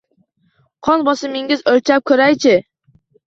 [0.87, 2.57] Qon bosimingizni o'lchab ko’raychi.